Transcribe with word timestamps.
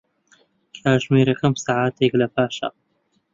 کاتژمێرەکەم 0.83 1.53
سەعاتێک 1.63 2.13
لەپاشە. 2.21 2.69